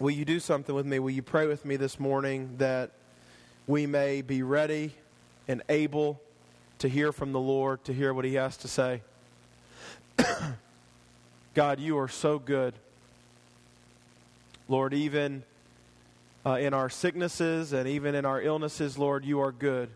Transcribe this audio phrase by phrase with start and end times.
[0.00, 0.98] will you do something with me?
[0.98, 2.90] Will you pray with me this morning that
[3.66, 4.94] we may be ready
[5.46, 6.18] and able
[6.78, 9.02] to hear from the Lord, to hear what He has to say?
[11.54, 12.72] God, you are so good.
[14.68, 15.42] Lord, even
[16.46, 19.90] uh, in our sicknesses and even in our illnesses, Lord, you are good.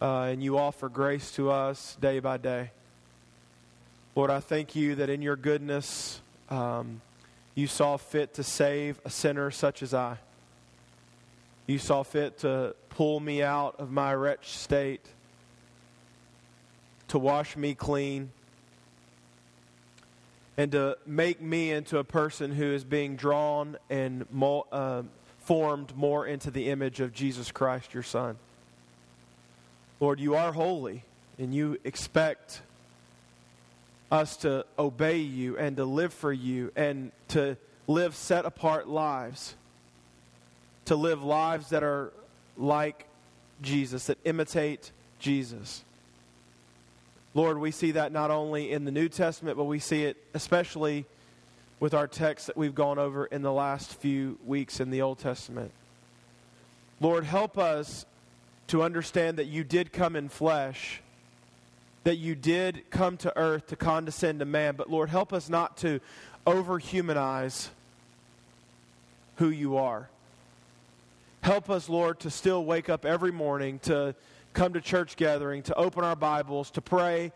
[0.00, 2.70] Uh, and you offer grace to us day by day.
[4.14, 7.02] Lord, I thank you that in your goodness, um,
[7.56, 10.18] you saw fit to save a sinner such as I.
[11.66, 15.04] You saw fit to pull me out of my wretched state,
[17.08, 18.30] to wash me clean,
[20.58, 24.26] and to make me into a person who is being drawn and
[24.70, 25.02] uh,
[25.38, 28.36] formed more into the image of Jesus Christ, your Son.
[29.98, 31.04] Lord, you are holy,
[31.38, 32.60] and you expect
[34.10, 37.56] us to obey you and to live for you and to
[37.86, 39.54] live set apart lives,
[40.84, 42.12] to live lives that are
[42.56, 43.06] like
[43.62, 45.82] Jesus, that imitate Jesus.
[47.34, 51.04] Lord, we see that not only in the New Testament, but we see it especially
[51.80, 55.18] with our text that we've gone over in the last few weeks in the Old
[55.18, 55.70] Testament.
[57.00, 58.06] Lord, help us
[58.68, 61.02] to understand that you did come in flesh
[62.06, 64.76] that you did come to earth to condescend to man.
[64.76, 65.98] But Lord, help us not to
[66.46, 67.66] overhumanize
[69.38, 70.08] who you are.
[71.40, 74.14] Help us, Lord, to still wake up every morning, to
[74.52, 77.32] come to church gathering, to open our Bibles, to pray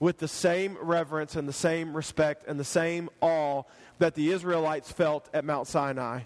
[0.00, 3.64] with the same reverence and the same respect and the same awe
[3.98, 6.20] that the Israelites felt at Mount Sinai.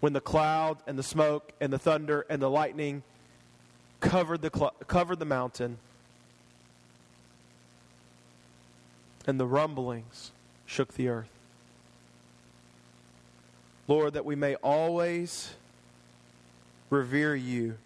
[0.00, 3.04] When the cloud and the smoke and the thunder and the lightning
[4.00, 5.78] covered the, cl- covered the mountain
[9.28, 10.32] and the rumblings
[10.64, 11.28] shook the earth.
[13.86, 15.50] Lord, that we may always
[16.88, 17.76] revere you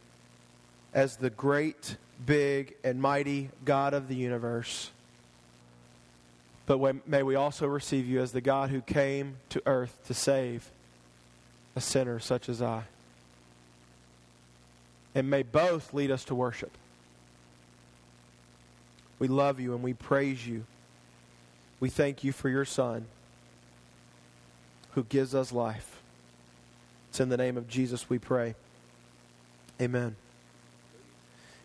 [0.95, 4.93] as the great, big, and mighty God of the universe.
[6.67, 10.71] But may we also receive you as the God who came to earth to save
[11.75, 12.85] a sinner such as I.
[15.13, 16.71] And may both lead us to worship.
[19.19, 20.67] We love you and we praise you.
[21.83, 23.07] We thank you for your Son
[24.93, 26.01] who gives us life.
[27.11, 28.55] It's in the name of Jesus we pray.
[29.81, 30.15] Amen.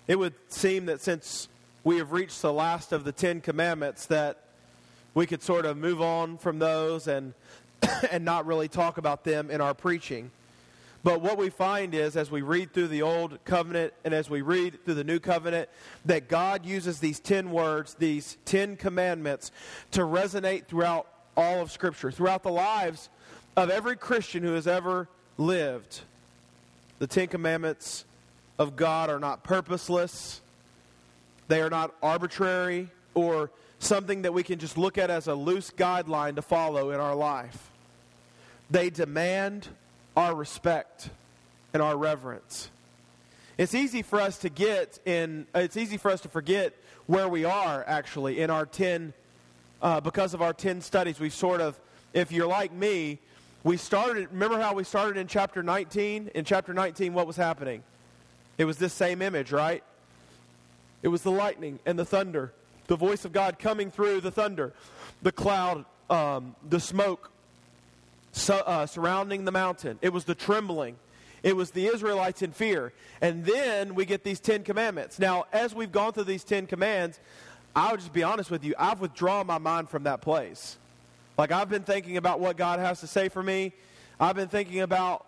[0.07, 1.49] It would seem that since
[1.83, 4.39] we have reached the last of the Ten Commandments, that
[5.13, 7.35] we could sort of move on from those and,
[8.11, 10.31] and not really talk about them in our preaching.
[11.07, 14.41] But what we find is, as we read through the Old Covenant and as we
[14.41, 15.69] read through the New Covenant,
[16.03, 19.53] that God uses these 10 words, these 10 commandments,
[19.91, 21.07] to resonate throughout
[21.37, 23.07] all of Scripture, throughout the lives
[23.55, 25.07] of every Christian who has ever
[25.37, 26.01] lived.
[26.99, 28.03] The Ten Commandments
[28.59, 30.41] of God are not purposeless,
[31.47, 35.71] they are not arbitrary or something that we can just look at as a loose
[35.71, 37.71] guideline to follow in our life.
[38.69, 39.69] They demand
[40.17, 41.11] our respect
[41.73, 42.71] and our reverence.
[43.59, 46.73] It's easy for us to get in, it's easy for us to forget
[47.05, 49.13] where we are actually in our 10,
[49.79, 51.19] uh, because of our 10 studies.
[51.19, 51.79] We've sort of,
[52.13, 53.19] if you're like me,
[53.63, 56.31] we started, remember how we started in chapter 19?
[56.33, 57.83] In chapter 19, what was happening?
[58.57, 59.83] It was this same image, right?
[61.03, 62.53] It was the lightning and the thunder,
[62.87, 64.73] the voice of God coming through the thunder,
[65.21, 67.29] the cloud, um, the smoke
[68.49, 69.99] uh, surrounding the mountain.
[70.01, 70.95] It was the trembling.
[71.43, 72.93] It was the Israelites in fear.
[73.21, 75.19] And then we get these Ten Commandments.
[75.19, 77.19] Now, as we've gone through these Ten Commands,
[77.75, 80.77] I'll just be honest with you, I've withdrawn my mind from that place.
[81.37, 83.71] Like, I've been thinking about what God has to say for me.
[84.19, 85.26] I've been thinking about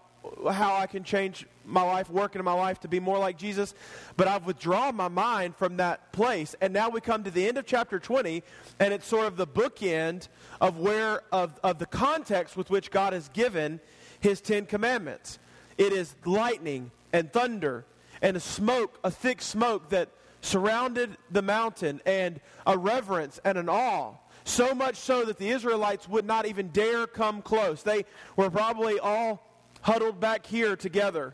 [0.51, 3.73] how I can change my life, work in my life to be more like Jesus.
[4.17, 6.55] But I've withdrawn my mind from that place.
[6.61, 8.43] And now we come to the end of chapter 20,
[8.79, 10.27] and it's sort of the bookend
[10.59, 13.79] of where, of, of the context with which God has given
[14.19, 15.39] his Ten Commandments.
[15.77, 17.85] It is lightning and thunder
[18.21, 20.09] and a smoke, a thick smoke that
[20.41, 24.13] surrounded the mountain, and a reverence and an awe.
[24.45, 27.83] So much so that the Israelites would not even dare come close.
[27.83, 28.05] They
[28.35, 29.48] were probably all
[29.81, 31.33] huddled back here together,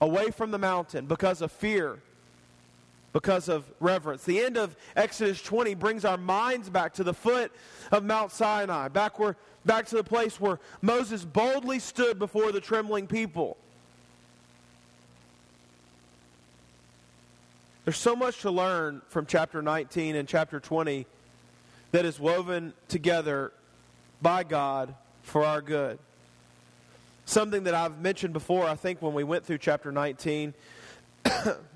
[0.00, 1.98] away from the mountain because of fear,
[3.12, 4.24] because of reverence.
[4.24, 7.52] The end of Exodus 20 brings our minds back to the foot
[7.90, 12.60] of Mount Sinai, back, where, back to the place where Moses boldly stood before the
[12.60, 13.56] trembling people.
[17.84, 21.04] There's so much to learn from chapter 19 and chapter 20
[21.90, 23.52] that is woven together
[24.20, 25.98] by God for our good.
[27.24, 30.54] Something that I've mentioned before, I think, when we went through chapter 19,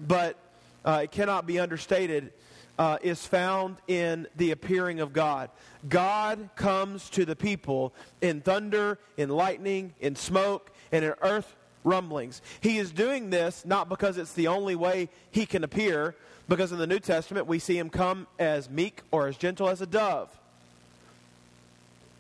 [0.07, 0.37] but
[0.85, 2.33] uh, it cannot be understated,
[2.79, 5.51] uh, is found in the appearing of God.
[5.89, 12.43] God comes to the people in thunder, in lightning, in smoke, and in earth rumblings.
[12.61, 16.17] He is doing this not because it's the only way he can appear,
[16.49, 19.81] because in the New Testament we see him come as meek or as gentle as
[19.81, 20.29] a dove.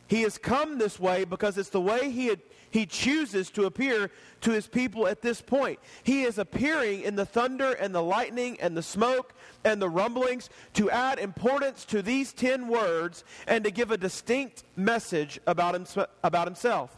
[0.08, 2.40] He has come this way because it's the way he, had,
[2.70, 4.10] he chooses to appear
[4.42, 5.78] to his people at this point.
[6.02, 9.34] He is appearing in the thunder and the lightning and the smoke
[9.64, 14.64] and the rumblings to add importance to these ten words and to give a distinct
[14.76, 16.96] message about, him, about himself.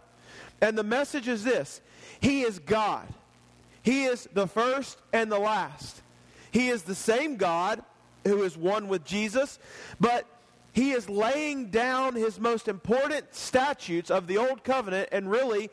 [0.60, 1.80] And the message is this
[2.20, 3.06] He is God,
[3.82, 6.02] He is the first and the last.
[6.50, 7.82] He is the same God
[8.24, 9.58] who is one with Jesus,
[10.00, 10.26] but
[10.78, 15.70] he is laying down his most important statutes of the Old Covenant and really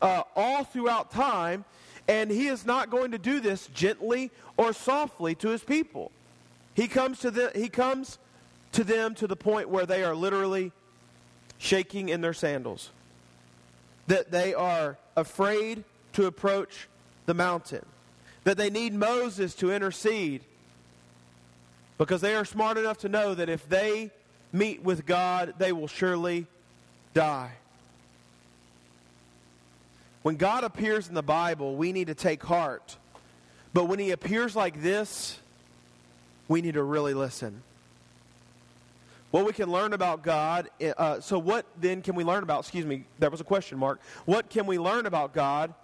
[0.00, 1.64] uh, all throughout time,
[2.06, 6.12] and he is not going to do this gently or softly to his people.
[6.74, 8.18] He comes to, the, he comes
[8.70, 10.70] to them to the point where they are literally
[11.58, 12.90] shaking in their sandals,
[14.06, 16.86] that they are afraid to approach
[17.26, 17.84] the mountain,
[18.44, 20.44] that they need Moses to intercede.
[21.98, 24.12] Because they are smart enough to know that if they
[24.54, 26.46] meet with God, they will surely
[27.12, 27.50] die.
[30.22, 32.96] When God appears in the Bible, we need to take heart.
[33.74, 35.38] But when he appears like this,
[36.48, 37.62] we need to really listen.
[39.32, 42.60] What we can learn about God, eh, uh, so what then can we learn about,
[42.60, 44.00] excuse me, that was a question mark.
[44.24, 45.74] What can we learn about God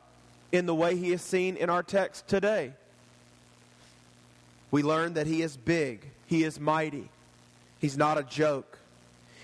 [0.53, 2.73] in the way he is seen in our text today?
[4.71, 7.09] We learn that he is big, he is mighty,
[7.81, 8.79] He's not a joke.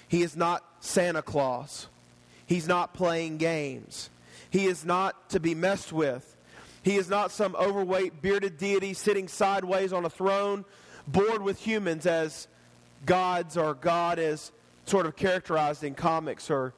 [0.09, 1.88] He is not Santa Claus.
[2.47, 4.11] He's not playing games.
[4.50, 6.37] He is not to be messed with.
[6.83, 10.65] He is not some overweight, bearded deity sitting sideways on a throne,
[11.09, 12.47] bored with humans as
[13.05, 14.53] gods or God is
[14.85, 16.73] sort of characterized in comics or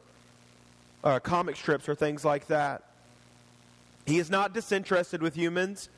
[1.05, 2.85] uh, comic strips or things like that.
[4.07, 5.91] He is not disinterested with humans,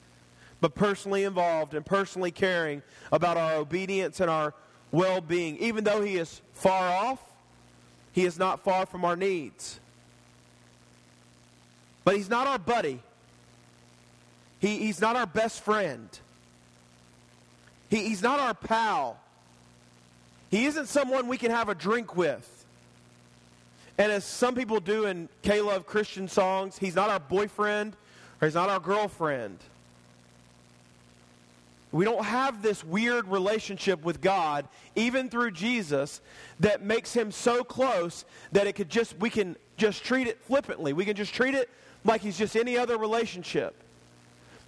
[0.60, 2.82] but personally involved and personally caring
[3.12, 4.52] about our obedience and our
[4.92, 5.56] well being.
[5.58, 7.20] Even though He is far off,
[8.12, 9.80] He is not far from our needs.
[12.04, 13.00] But He's not our buddy,
[14.58, 16.08] he, He's not our best friend,
[17.88, 19.18] he, He's not our pal.
[20.50, 22.64] He isn't someone we can have a drink with.
[23.96, 27.94] And as some people do in K Love Christian songs, He's not our boyfriend
[28.40, 29.58] or He's not our girlfriend.
[31.92, 36.20] We don't have this weird relationship with God, even through Jesus,
[36.60, 40.92] that makes him so close that it could just we can just treat it flippantly.
[40.92, 41.68] We can just treat it
[42.04, 43.74] like he's just any other relationship.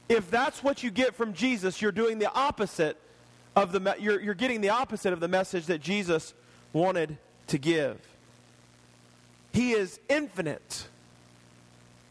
[0.08, 2.96] If that's what you get from Jesus, you're doing the opposite
[3.54, 6.34] of the you're, you're getting the opposite of the message that Jesus
[6.72, 7.98] wanted to give.
[9.52, 10.86] He is infinite.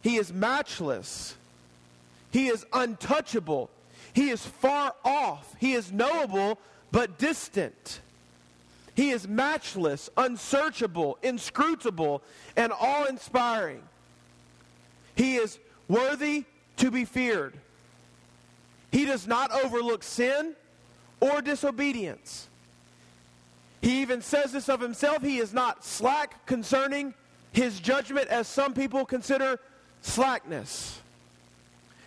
[0.04, 1.36] He is matchless.
[2.32, 3.70] He is untouchable.
[4.14, 5.56] He is far off.
[5.60, 6.60] He is knowable
[6.92, 8.02] but distant.
[8.96, 12.22] He is matchless, unsearchable, inscrutable,
[12.56, 13.82] and awe inspiring.
[15.16, 16.46] He is worthy
[16.78, 17.54] to be feared.
[18.92, 20.56] He does not overlook sin
[21.20, 22.48] or disobedience.
[23.82, 25.24] He even says this of himself.
[25.24, 27.14] He is not slack concerning
[27.52, 29.60] his judgment, as some people consider
[30.02, 31.01] slackness.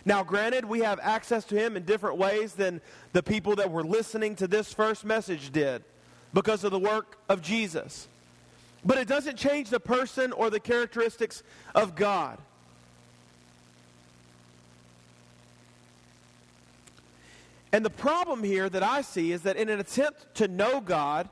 [0.05, 2.79] Now, granted, we have access to him in different ways than
[3.13, 5.83] the people that were listening to this first message did
[6.31, 8.07] because of the work of Jesus.
[8.85, 11.41] But it doesn't change the person or the characteristics
[11.73, 12.37] of God.
[17.73, 21.27] And the problem here that I see is that in an attempt to know God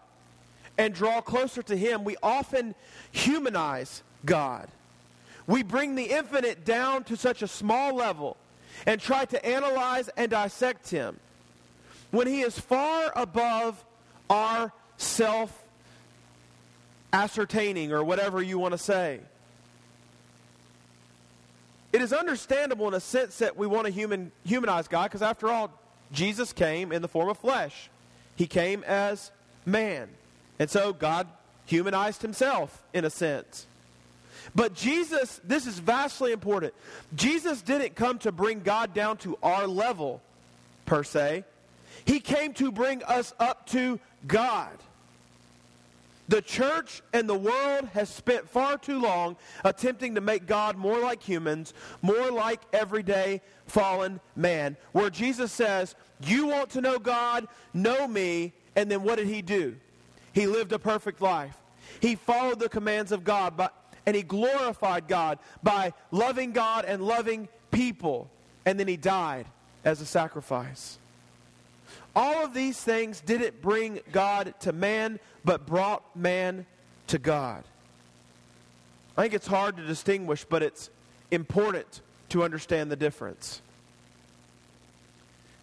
[0.80, 2.74] and draw closer to Him, we often
[3.12, 4.68] humanize God.
[5.46, 8.36] We bring the infinite down to such a small level
[8.86, 11.20] and try to analyze and dissect him
[12.12, 13.84] when he is far above
[14.30, 15.60] our self
[17.12, 19.20] ascertaining or whatever you want to say.
[21.92, 25.48] It is understandable in a sense that we want to human, humanize God because, after
[25.48, 25.72] all,
[26.12, 27.89] Jesus came in the form of flesh.
[28.36, 29.32] He came as
[29.65, 30.10] man.
[30.58, 31.27] And so God
[31.65, 33.68] humanized himself in a sense.
[34.55, 36.74] But Jesus, this is vastly important.
[37.15, 40.22] Jesus didn't come to bring God down to our level,
[40.86, 41.43] per se.
[42.05, 44.72] He came to bring us up to God.
[46.29, 51.00] The church and the world has spent far too long attempting to make God more
[51.00, 54.77] like humans, more like everyday fallen man.
[54.93, 57.48] Where Jesus says, You want to know God?
[57.74, 58.53] Know me.
[58.75, 59.75] And then what did he do?
[60.31, 61.57] He lived a perfect life.
[62.00, 63.69] He followed the commands of God, by,
[64.05, 68.29] and he glorified God by loving God and loving people.
[68.65, 69.45] And then he died
[69.83, 70.98] as a sacrifice.
[72.15, 76.65] All of these things didn't bring God to man, but brought man
[77.07, 77.63] to God.
[79.17, 80.89] I think it's hard to distinguish, but it's
[81.31, 83.62] important to understand the difference.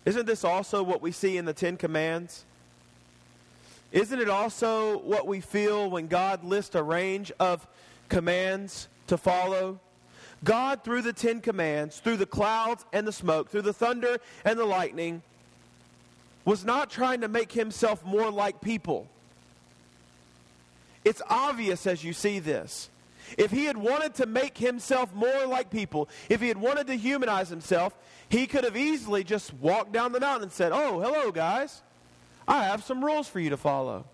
[0.05, 2.45] Isn't this also what we see in the Ten Commands?
[3.93, 7.67] Isn't it also what we feel when God lists a range of
[8.11, 9.81] commands to follow?
[10.45, 14.59] God, through the Ten Commands, through the clouds and the smoke, through the thunder and
[14.59, 15.23] the lightning,
[16.45, 19.07] was not trying to make himself more like people.
[21.05, 22.91] It's obvious as you see this.
[23.39, 26.95] If he had wanted to make himself more like people, if he had wanted to
[26.95, 27.95] humanize himself,
[28.29, 31.83] he could have easily just walked down the mountain and said, Oh, hello, guys.
[32.49, 34.05] I have some rules for you to follow.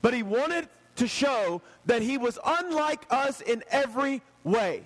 [0.00, 4.82] But he wanted to show that he was unlike us in every way.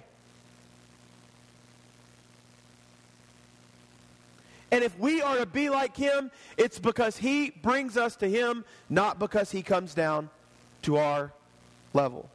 [4.71, 8.64] And if we are to be like him, it's because he brings us to him,
[8.88, 10.31] not because he comes down
[10.83, 11.31] to our
[11.92, 12.28] level.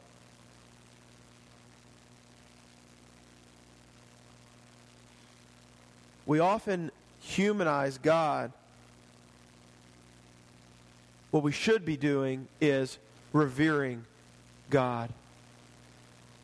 [6.26, 8.52] We often humanize God.
[11.30, 12.98] What we should be doing is
[13.32, 14.04] revering
[14.70, 15.10] God.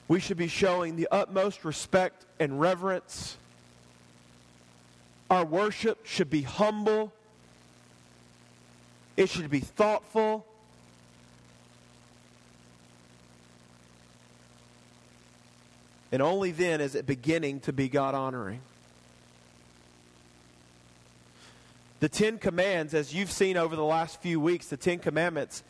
[0.08, 3.36] We should be showing the utmost respect and reverence
[5.30, 7.12] our worship should be humble,
[9.16, 10.46] it should be thoughtful.
[16.12, 18.60] And only then is it beginning to be God honoring.
[21.98, 25.64] The Ten Commands, as you've seen over the last few weeks, the Ten Commandments,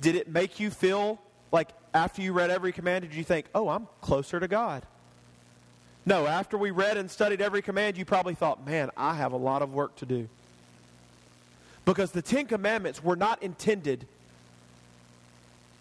[0.00, 1.20] did it make you feel
[1.52, 4.84] like after you read every command, did you think, oh, I'm closer to God?
[6.06, 9.36] No, after we read and studied every command, you probably thought, man, I have a
[9.36, 10.28] lot of work to do.
[11.84, 14.06] Because the Ten Commandments were not intended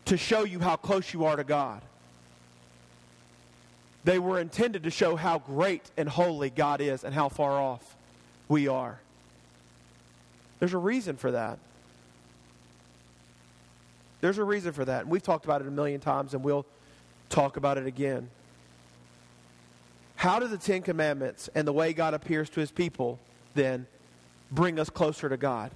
[0.06, 1.82] to show you how close you are to God.
[4.04, 7.96] They were intended to show how great and holy God is and how far off
[8.48, 9.00] we are.
[10.60, 11.60] There's a reason for that.
[14.22, 15.02] There's a reason for that.
[15.02, 16.66] And we've talked about it a million times, and we'll
[17.30, 18.30] talk about it again.
[20.16, 23.20] How do the Ten Commandments and the way God appears to his people
[23.56, 23.88] then
[24.52, 25.72] bring us closer to God?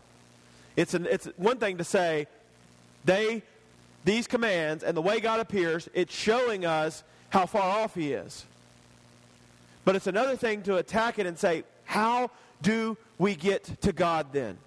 [0.75, 2.27] It's, an, it's one thing to say,
[3.05, 3.43] they,
[4.03, 8.45] these commands and the way God appears, it's showing us how far off he is.
[9.85, 12.31] But it's another thing to attack it and say, how
[12.61, 14.57] do we get to God then?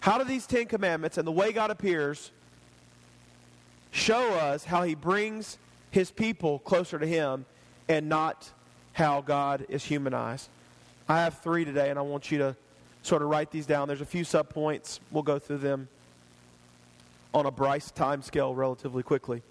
[0.00, 2.30] How do these Ten Commandments and the way God appears
[3.90, 5.58] show us how he brings
[5.90, 7.44] his people closer to him
[7.88, 8.50] and not
[8.92, 10.48] how God is humanized.
[11.08, 12.56] I have three today, and I want you to
[13.02, 13.88] sort of write these down.
[13.88, 15.00] There's a few subpoints.
[15.10, 15.88] We'll go through them
[17.32, 19.42] on a Brice time scale relatively quickly.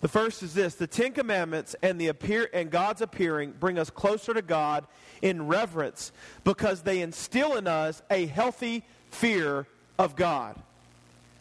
[0.00, 3.90] The first is this the Ten Commandments and, the appear, and God's appearing bring us
[3.90, 4.86] closer to God
[5.22, 6.12] in reverence
[6.44, 9.66] because they instill in us a healthy fear
[9.98, 10.56] of God.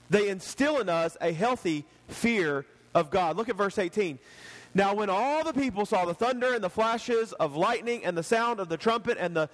[0.09, 3.37] They instill in us a healthy fear of God.
[3.37, 4.19] Look at verse 18.
[4.73, 8.23] Now, when all the people saw the thunder and the flashes of lightning and the
[8.23, 9.49] sound of the trumpet and the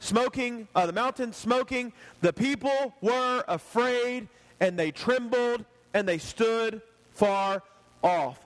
[0.00, 4.28] smoking, uh, the mountain smoking, the people were afraid
[4.60, 6.82] and they trembled and they stood
[7.12, 7.62] far
[8.02, 8.43] off.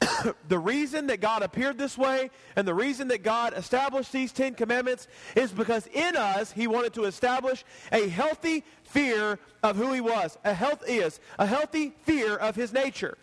[0.48, 4.54] the reason that God appeared this way and the reason that God established these Ten
[4.54, 10.00] Commandments is because in us He wanted to establish a healthy fear of who He
[10.00, 10.36] was.
[10.44, 13.16] A health is a healthy fear of His nature.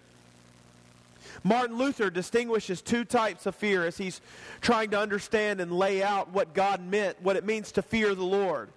[1.43, 4.21] Martin Luther distinguishes two types of fear as he's
[4.61, 8.23] trying to understand and lay out what God meant, what it means to fear the
[8.23, 8.69] Lord.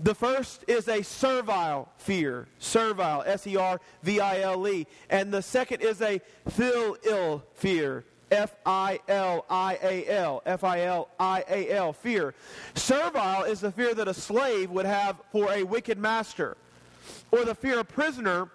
[0.00, 4.86] The first is a servile fear, servile, S E R V I L E.
[5.08, 10.82] And the second is a filial fear, F I L I A L, F I
[10.82, 12.34] L I A L, fear.
[12.74, 16.58] Servile is the fear that a slave would have for a wicked master,
[17.30, 18.50] or the fear a prisoner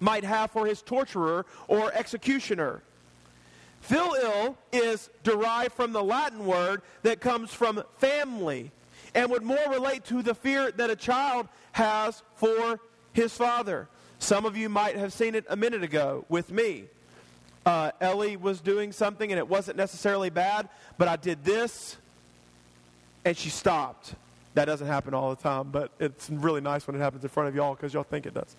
[0.00, 2.82] might have for his torturer or executioner.
[3.82, 8.72] Filial is derived from the Latin word that comes from family
[9.16, 12.78] and would more relate to the fear that a child has for
[13.14, 13.88] his father.
[14.18, 16.84] Some of you might have seen it a minute ago with me.
[17.64, 20.68] Uh, Ellie was doing something and it wasn't necessarily bad,
[20.98, 21.96] but I did this
[23.24, 24.14] and she stopped.
[24.52, 27.48] That doesn't happen all the time, but it's really nice when it happens in front
[27.48, 28.54] of y'all because y'all think it does.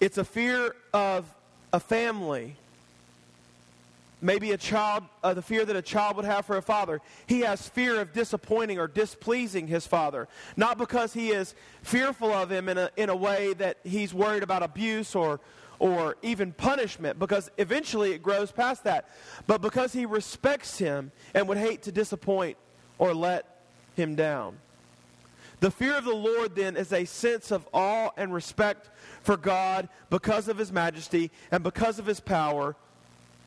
[0.00, 1.24] it's a fear of
[1.72, 2.56] a family
[4.22, 7.00] maybe a child, uh, the fear that a child would have for a father.
[7.26, 10.28] He has fear of disappointing or displeasing his father.
[10.56, 14.44] Not because he is fearful of him in a, in a way that he's worried
[14.44, 15.40] about abuse or,
[15.78, 19.10] or even punishment, because eventually it grows past that,
[19.46, 22.56] but because he respects him and would hate to disappoint
[22.98, 23.64] or let
[23.96, 24.56] him down.
[25.58, 28.90] The fear of the Lord, then, is a sense of awe and respect
[29.22, 32.74] for God because of his majesty and because of his power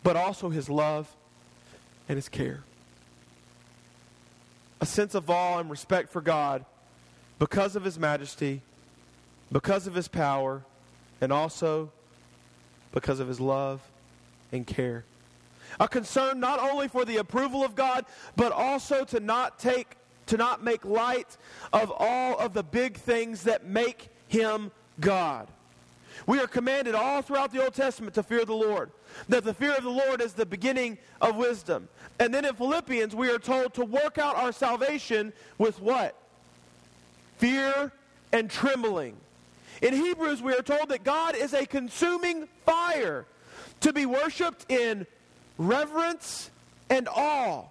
[0.06, 1.12] but also his love
[2.08, 2.64] and his care.
[4.80, 6.64] A sense of awe and respect for God
[7.40, 8.62] because of his majesty,
[9.52, 10.62] because of his power,
[11.22, 11.92] and also
[12.94, 13.82] because of his love
[14.52, 15.06] and care.
[15.80, 19.98] A concern not only for the approval of God, but also to not take
[20.28, 21.36] to not make light
[21.74, 25.48] of all of the big things that make him God.
[26.26, 28.92] We are commanded all throughout the Old Testament to fear the Lord.
[29.30, 31.88] That the fear of the Lord is the beginning of wisdom.
[32.20, 36.16] And then in Philippians, we are told to work out our salvation with what?
[37.38, 37.92] Fear
[38.32, 39.18] and trembling.
[39.82, 43.26] In Hebrews, we are told that God is a consuming fire
[43.82, 45.06] to be worshiped in
[45.58, 46.50] reverence
[46.90, 47.66] and awe.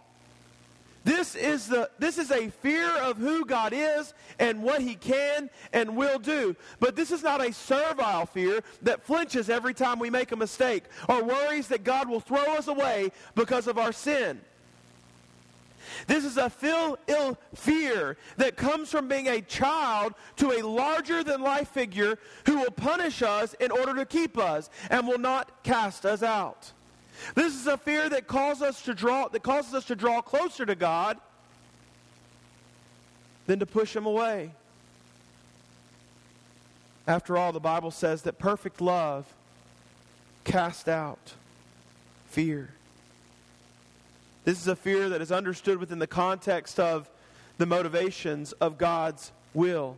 [1.05, 5.51] This is, the, this is a fear of who God is and what he can
[5.75, 6.57] and will do.
[6.81, 10.85] But this is not a servile fear that flinches every time we make a mistake
[11.09, 14.41] or worries that God will throw us away because of our sin.
[16.07, 21.43] This is a filial fear that comes from being a child to a larger than
[21.43, 26.07] life figure who will punish us in order to keep us and will not cast
[26.07, 26.73] us out.
[27.35, 30.67] This is a fear that causes us to draw that causes us to draw closer
[30.67, 31.19] to God
[33.47, 34.51] than to push him away.
[37.07, 39.27] After all, the Bible says that perfect love
[40.45, 41.35] casts out
[42.29, 42.71] fear.
[44.45, 47.09] This is a fear that is understood within the context of
[47.59, 49.97] the motivations of God's will.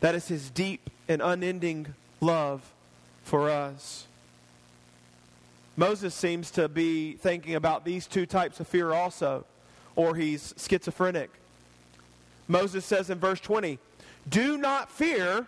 [0.00, 2.72] That is his deep and unending love
[3.24, 4.06] for us.
[5.76, 9.46] Moses seems to be thinking about these two types of fear also,
[9.96, 11.30] or he's schizophrenic.
[12.46, 13.78] Moses says in verse 20,
[14.28, 15.46] Do not fear,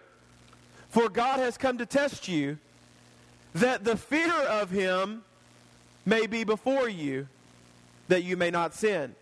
[0.88, 2.58] for God has come to test you,
[3.54, 5.22] that the fear of him
[6.06, 7.28] may be before you,
[8.08, 9.14] that you may not sin.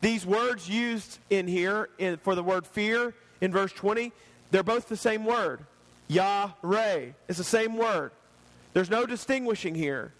[0.00, 4.12] These words used in here in, for the word fear in verse 20,
[4.50, 5.60] they're both the same word.
[6.08, 7.14] Yah-Re.
[7.28, 8.10] It's the same word.
[8.74, 10.12] There's no distinguishing here.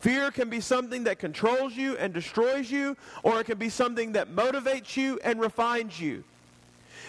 [0.00, 4.12] Fear can be something that controls you and destroys you, or it can be something
[4.12, 6.22] that motivates you and refines you.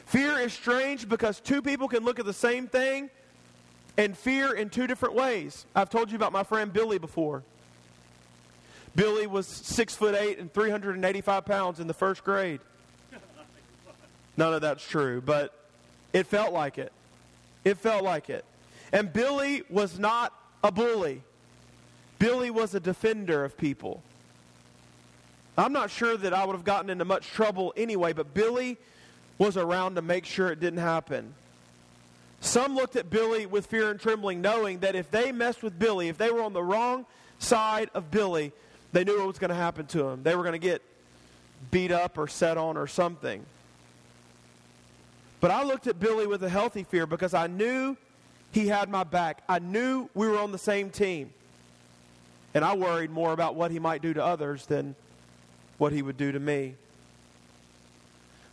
[0.06, 3.10] Fear is strange because two people can look at the same thing
[3.98, 5.66] and fear in two different ways.
[5.76, 7.44] I've told you about my friend Billy before.
[8.96, 12.60] Billy was six foot eight and 385 pounds in the first grade.
[14.38, 15.68] None of that's true, but
[16.12, 16.92] it felt like it.
[17.64, 18.46] It felt like it.
[18.92, 21.22] And Billy was not a bully.
[22.20, 24.02] Billy was a defender of people.
[25.58, 28.78] I'm not sure that I would have gotten into much trouble anyway, but Billy
[29.38, 31.34] was around to make sure it didn't happen.
[32.40, 36.10] Some looked at Billy with fear and trembling, knowing that if they messed with Billy,
[36.10, 37.06] if they were on the wrong
[37.40, 38.52] side of Billy,
[38.92, 40.24] they knew what was going to happen to him.
[40.24, 40.82] They were going to get
[41.72, 43.46] beat up or set on or something.
[45.40, 47.98] But I looked at Billy with a healthy fear because I knew
[48.54, 49.44] he had my back.
[49.50, 51.34] I knew we were on the same team.
[52.54, 54.96] And I worried more about what he might do to others than
[55.80, 56.76] what he would do to me.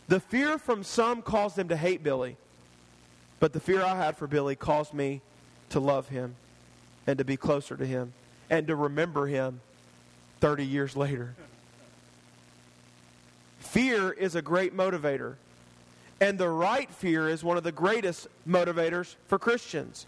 [0.07, 2.35] The fear from some caused them to hate Billy,
[3.39, 5.21] but the fear I had for Billy caused me
[5.69, 6.35] to love him
[7.05, 8.11] and to be closer to him
[8.49, 9.61] and to remember him
[10.39, 11.35] 30 years later.
[13.59, 15.35] Fear is a great motivator.
[16.21, 20.05] And the right fear is one of the greatest motivators for Christians.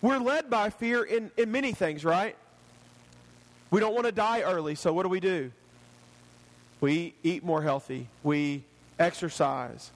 [0.00, 2.34] We're led by fear in, in many things, right?
[3.70, 5.52] We don't want to die early, so what do we do?
[6.80, 8.08] We eat more healthy.
[8.22, 8.64] We
[8.98, 9.90] exercise.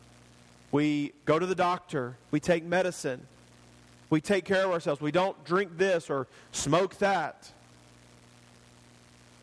[0.70, 2.16] We go to the doctor.
[2.30, 3.26] We take medicine.
[4.10, 5.00] We take care of ourselves.
[5.00, 7.50] We don't drink this or smoke that.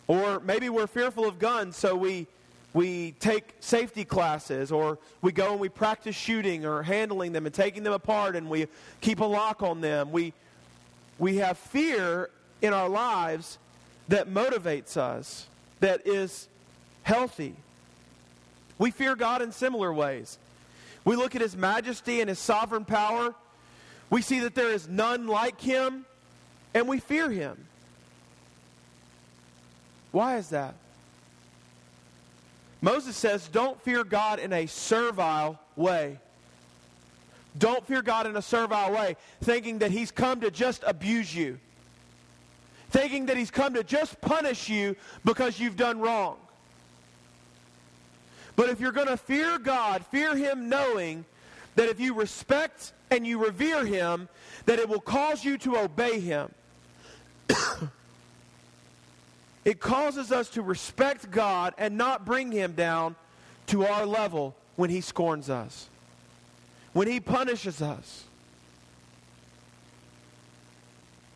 [0.08, 2.28] Or maybe we're fearful of guns, so we
[2.74, 7.54] we take safety classes, or we go and we practice shooting or handling them and
[7.54, 8.68] taking them apart, and we
[9.02, 10.12] keep a lock on them.
[10.12, 10.34] We,
[11.20, 12.30] we have fear
[12.62, 13.58] in our lives
[14.08, 15.48] that motivates us,
[15.80, 16.48] that is
[17.04, 17.56] healthy.
[18.78, 20.38] We fear God in similar ways.
[21.04, 23.36] We look at His majesty and His sovereign power.
[24.10, 26.06] We see that there is none like Him,
[26.74, 27.66] and we fear Him.
[30.12, 30.76] Why is that?
[32.82, 36.20] Moses says, Don't fear God in a servile way.
[37.58, 41.60] Don't fear God in a servile way, thinking that He's come to just abuse you,
[42.90, 46.38] thinking that He's come to just punish you because you've done wrong.
[48.56, 51.26] But if you're going to fear God, fear Him knowing
[51.76, 54.28] that if you respect and you revere Him,
[54.66, 56.52] that it will cause you to obey Him.
[59.64, 63.16] It causes us to respect God and not bring him down
[63.68, 65.88] to our level when he scorns us,
[66.94, 68.26] when he punishes us.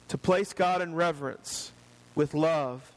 [0.09, 1.71] To place God in reverence
[2.13, 2.91] with love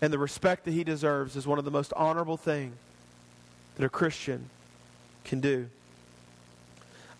[0.00, 2.74] and the respect that he deserves is one of the most honorable things
[3.76, 4.50] that a Christian
[5.24, 5.68] can do.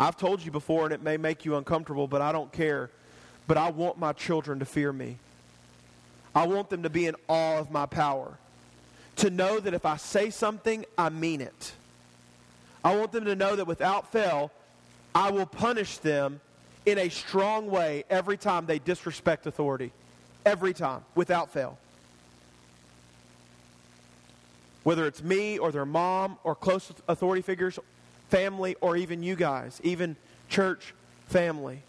[0.00, 2.90] I've told you before, and it may make you uncomfortable, but I don't care.
[3.46, 5.16] But I want my children to fear me.
[6.34, 8.38] I want them to be in awe of my power.
[9.16, 11.72] To know that if I say something, I mean it.
[12.84, 14.50] I want them to know that without fail,
[15.14, 16.40] I will punish them
[16.86, 19.92] in a strong way every time they disrespect authority.
[20.44, 21.78] Every time, without fail.
[24.82, 27.78] Whether it's me or their mom or close authority figures,
[28.30, 30.16] family, or even you guys, even
[30.48, 30.94] church
[31.28, 31.82] family.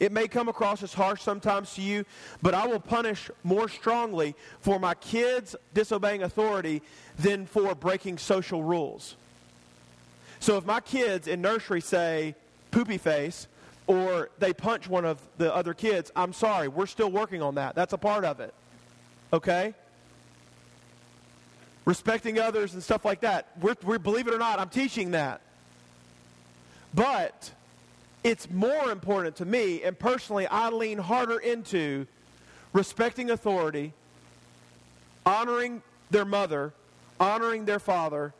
[0.00, 2.06] It may come across as harsh sometimes to you,
[2.40, 6.80] but I will punish more strongly for my kids disobeying authority
[7.18, 9.14] than for breaking social rules.
[10.40, 12.34] So if my kids in nursery say
[12.70, 13.46] poopy face
[13.86, 17.74] or they punch one of the other kids, I'm sorry, we're still working on that.
[17.74, 18.54] That's a part of it.
[19.34, 19.74] Okay?
[21.84, 23.48] Respecting others and stuff like that.
[23.60, 25.42] We're, we're believe it or not, I'm teaching that.
[26.94, 27.52] But
[28.22, 32.06] it's more important to me, and personally, I lean harder into
[32.72, 33.92] respecting authority,
[35.24, 36.72] honoring their mother,
[37.18, 38.32] honoring their father,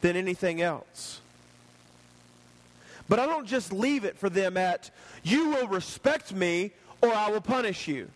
[0.00, 1.20] than anything else.
[3.08, 4.90] But I don't just leave it for them at,
[5.22, 8.08] you will respect me or I will punish you.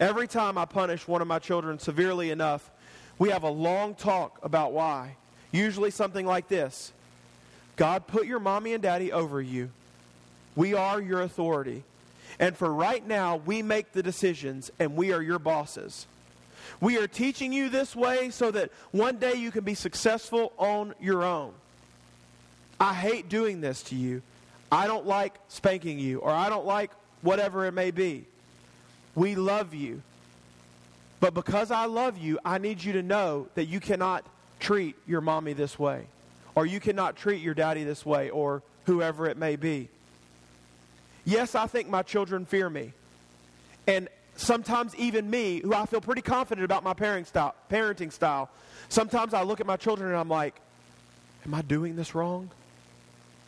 [0.00, 2.70] Every time I punish one of my children severely enough,
[3.18, 5.16] we have a long talk about why.
[5.52, 6.92] Usually something like this
[7.76, 9.70] God put your mommy and daddy over you.
[10.54, 11.84] We are your authority.
[12.38, 16.06] And for right now, we make the decisions and we are your bosses.
[16.80, 20.94] We are teaching you this way so that one day you can be successful on
[21.00, 21.52] your own.
[22.80, 24.22] I hate doing this to you.
[24.70, 28.24] I don't like spanking you, or I don't like whatever it may be.
[29.14, 30.02] We love you.
[31.20, 34.24] But because I love you, I need you to know that you cannot
[34.58, 36.06] treat your mommy this way
[36.54, 39.88] or you cannot treat your daddy this way, or whoever it may be.
[41.24, 42.92] Yes, I think my children fear me.
[43.86, 48.50] And sometimes even me, who I feel pretty confident about my parenting style,
[48.88, 50.54] sometimes I look at my children and I'm like,
[51.44, 52.50] am I doing this wrong?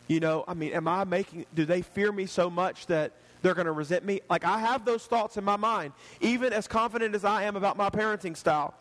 [0.07, 3.55] You know, I mean, am I making, do they fear me so much that they're
[3.55, 4.21] going to resent me?
[4.29, 7.75] Like, I have those thoughts in my mind, even as confident as I am about
[7.75, 8.73] my parenting style.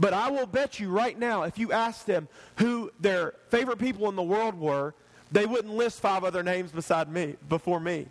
[0.00, 4.08] But I will bet you right now, if you asked them who their favorite people
[4.08, 4.94] in the world were,
[5.30, 8.06] they wouldn't list five other names beside me, before me.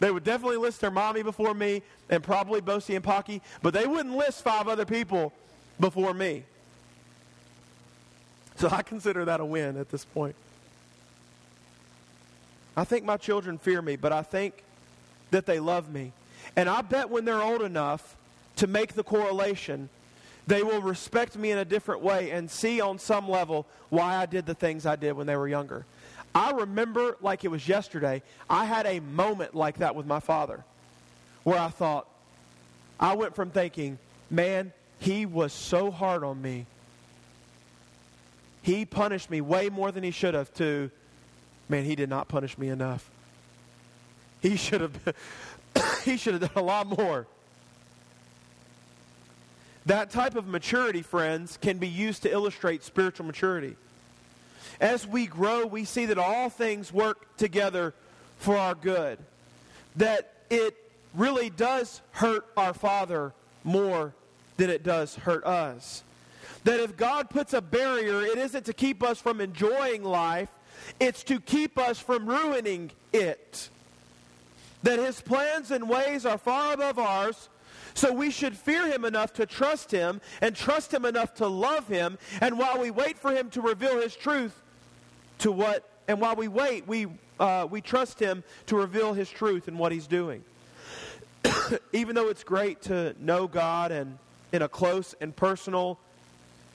[0.00, 3.86] They would definitely list their mommy before me and probably Bosie and Pocky, but they
[3.86, 5.34] wouldn't list five other people
[5.78, 6.44] before me.
[8.56, 10.34] So I consider that a win at this point.
[12.78, 14.64] I think my children fear me, but I think
[15.32, 16.12] that they love me.
[16.56, 18.16] And I bet when they're old enough
[18.56, 19.90] to make the correlation,
[20.50, 24.26] they will respect me in a different way and see on some level why I
[24.26, 25.86] did the things I did when they were younger.
[26.34, 30.64] I remember like it was yesterday, I had a moment like that with my father
[31.44, 32.08] where I thought,
[32.98, 36.66] I went from thinking, man, he was so hard on me.
[38.62, 40.90] He punished me way more than he should have, to,
[41.68, 43.08] man, he did not punish me enough.
[44.42, 45.14] He should have,
[46.04, 47.28] he should have done a lot more.
[49.90, 53.74] That type of maturity, friends, can be used to illustrate spiritual maturity.
[54.80, 57.92] As we grow, we see that all things work together
[58.38, 59.18] for our good.
[59.96, 60.76] That it
[61.12, 63.32] really does hurt our Father
[63.64, 64.14] more
[64.58, 66.04] than it does hurt us.
[66.62, 70.50] That if God puts a barrier, it isn't to keep us from enjoying life,
[71.00, 73.68] it's to keep us from ruining it.
[74.84, 77.48] That his plans and ways are far above ours,
[78.00, 81.86] so we should fear him enough to trust him and trust him enough to love
[81.86, 82.16] him.
[82.40, 84.58] And while we wait for him to reveal his truth
[85.40, 87.08] to what, and while we wait, we,
[87.38, 90.42] uh, we trust him to reveal his truth and what he's doing.
[91.92, 94.16] Even though it's great to know God and
[94.50, 95.98] in a close and personal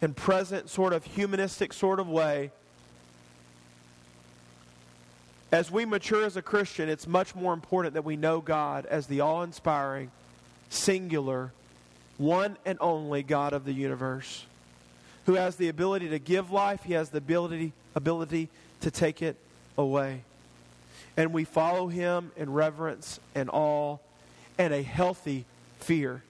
[0.04, 2.52] and present sort of humanistic sort of way,
[5.52, 9.08] as we mature as a Christian, it's much more important that we know God as
[9.08, 10.12] the all inspiring,
[10.76, 11.52] singular,
[12.18, 14.46] one and only God of the universe,
[15.26, 18.50] who has the ability to give life, He has the ability, ability
[18.82, 19.38] to take it
[19.78, 20.22] away.
[21.18, 23.98] And we follow Him in reverence and awe
[24.58, 25.46] and a healthy
[25.80, 26.24] fear.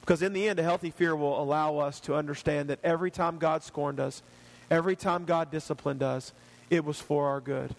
[0.00, 3.38] Because in the end, a healthy fear will allow us to understand that every time
[3.38, 4.22] God scorned us,
[4.70, 6.32] every time God disciplined us,
[6.70, 7.74] it was for our good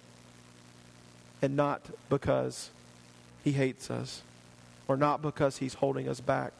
[1.42, 2.70] and not because
[3.44, 4.22] he hates us
[4.88, 6.54] or not because he's holding us back.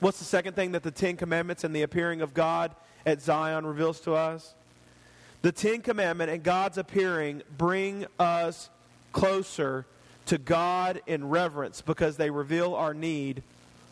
[0.00, 2.72] What's the second thing that the Ten Commandments and the appearing of God
[3.06, 4.54] at Zion reveals to us?
[5.42, 8.70] The Ten Commandment and God's appearing bring us
[9.12, 9.86] closer
[10.26, 13.42] to God in reverence because they reveal our need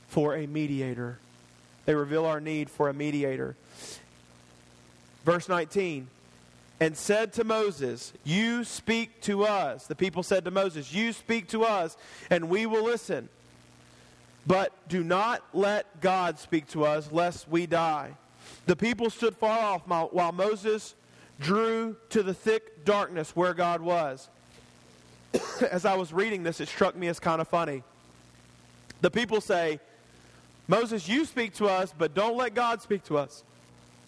[0.08, 1.18] for a mediator.
[1.84, 3.56] They reveal our need for a mediator.
[5.24, 6.08] Verse 19
[6.82, 9.86] and said to Moses, You speak to us.
[9.86, 11.96] The people said to Moses, You speak to us,
[12.28, 13.28] and we will listen.
[14.48, 18.16] But do not let God speak to us, lest we die.
[18.66, 20.96] The people stood far off while Moses
[21.38, 24.28] drew to the thick darkness where God was.
[25.70, 27.84] as I was reading this, it struck me as kind of funny.
[29.02, 29.78] The people say,
[30.66, 33.44] Moses, you speak to us, but don't let God speak to us.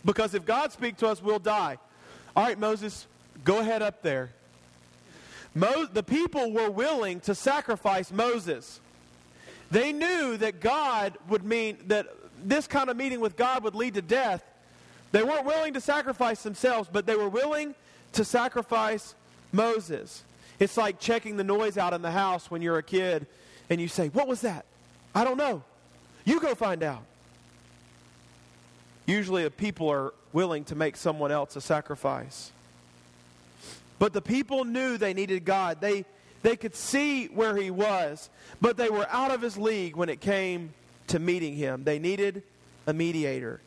[0.05, 1.79] Because if God speaks to us, we'll die.
[2.37, 3.07] All right, Moses,
[3.45, 4.31] go ahead up there.
[5.55, 8.81] Mo- the people were willing to sacrifice Moses.
[9.71, 12.09] They knew that God would mean that
[12.43, 14.43] this kind of meeting with God would lead to death.
[15.13, 17.75] They weren't willing to sacrifice themselves, but they were willing
[18.15, 19.15] to sacrifice
[19.53, 20.25] Moses.
[20.59, 23.27] It's like checking the noise out in the house when you're a kid
[23.71, 24.65] and you say, What was that?
[25.15, 25.63] I don't know.
[26.25, 27.03] You go find out.
[29.07, 32.51] Usually, if people are willing to make someone else a sacrifice.
[33.99, 35.81] But the people knew they needed God.
[35.81, 36.05] They,
[36.43, 38.29] they could see where he was,
[38.61, 40.75] but they were out of his league when it came
[41.07, 41.85] to meeting him.
[41.85, 42.43] They needed
[42.87, 43.61] a mediator.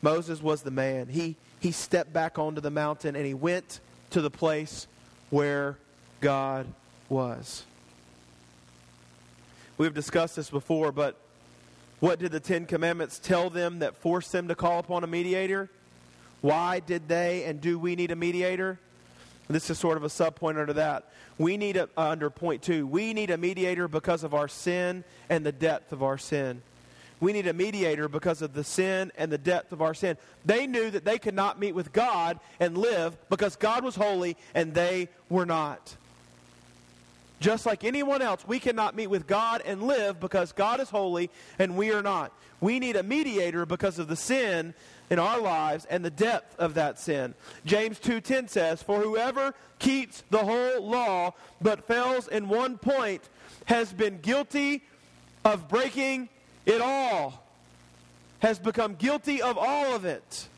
[0.00, 1.08] Moses was the man.
[1.08, 4.86] He, he stepped back onto the mountain and he went to the place
[5.28, 5.76] where
[6.22, 6.66] God
[7.10, 7.64] was.
[9.76, 11.20] We've discussed this before, but
[12.00, 15.70] what did the Ten Commandments tell them that forced them to call upon a mediator?
[16.40, 18.78] Why did they and do we need a mediator?
[19.48, 21.04] This is sort of a subpoint under that.
[21.38, 25.04] We need a, uh, under point two, we need a mediator because of our sin
[25.28, 26.62] and the depth of our sin.
[27.20, 30.18] We need a mediator because of the sin and the depth of our sin.
[30.44, 34.36] They knew that they could not meet with God and live because God was holy
[34.54, 35.96] and they were not.
[37.38, 41.30] Just like anyone else, we cannot meet with God and live because God is holy
[41.58, 42.32] and we are not.
[42.60, 44.72] We need a mediator because of the sin
[45.10, 47.34] in our lives and the depth of that sin.
[47.66, 53.28] James 2:10 says, "For whoever keeps the whole law but fails in one point
[53.66, 54.82] has been guilty
[55.44, 56.30] of breaking
[56.64, 57.42] it all."
[58.40, 60.48] Has become guilty of all of it.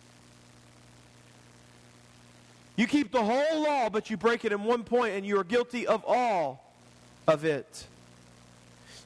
[2.77, 5.45] You keep the whole law, but you break it in one point, and you are
[5.45, 6.68] guilty of all
[7.29, 7.87] of it.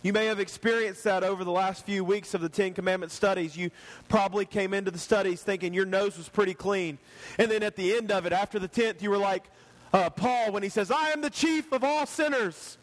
[0.02, 3.56] You may have experienced that over the last few weeks of the Ten Commandment studies.
[3.56, 3.70] You
[4.08, 6.98] probably came into the studies thinking your nose was pretty clean.
[7.38, 9.44] And then at the end of it, after the tenth, you were like
[9.92, 12.78] uh, Paul when he says, I am the chief of all sinners.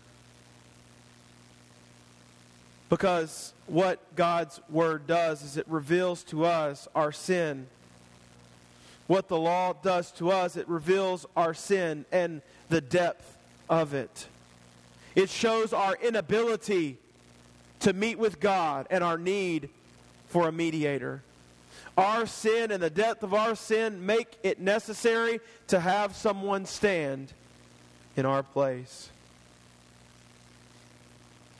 [2.89, 7.67] Because what God's Word does is it reveals to us our sin.
[9.07, 13.37] What the law does to us, it reveals our sin and the depth
[13.69, 14.27] of it.
[15.19, 16.97] It shows our inability
[17.81, 19.67] to meet with God and our need
[20.29, 21.21] for a mediator.
[21.97, 27.33] Our sin and the depth of our sin make it necessary to have someone stand
[28.15, 29.09] in our place.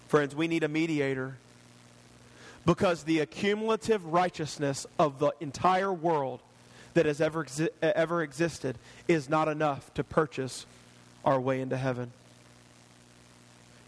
[0.08, 1.36] Friends, we need a mediator
[2.66, 6.40] because the accumulative righteousness of the entire world
[6.94, 7.46] that has ever,
[7.82, 8.78] ever existed
[9.10, 10.66] is not enough to purchase
[11.26, 12.14] our way into heaven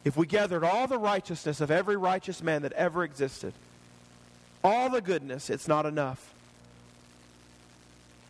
[0.04, 3.54] if we gathered all the righteousness of every righteous man that ever existed,
[4.64, 6.34] all the goodness, it's not enough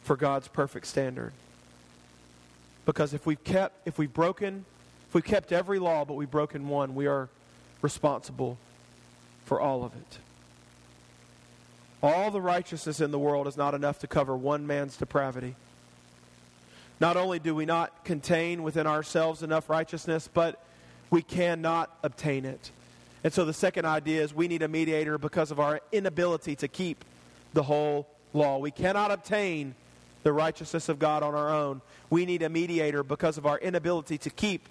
[0.04, 1.34] for God's perfect standard.
[2.86, 4.66] Because if we've kept, if we've broken,
[5.08, 7.30] if we've kept every law but we've broken one, we are
[7.82, 8.58] responsible
[9.46, 10.18] for all of it.
[12.04, 15.56] All the righteousness in the world is not enough to cover one man's depravity.
[17.00, 20.64] Not only do we not contain within ourselves enough righteousness, but
[21.12, 22.72] we cannot obtain it.
[23.24, 26.68] And so the second idea is we need a mediator because of our inability to
[26.68, 27.06] keep
[27.54, 28.58] the whole law.
[28.58, 29.76] We cannot obtain
[30.24, 31.82] the righteousness of God on our own.
[32.10, 34.68] We need a mediator because of our inability to keep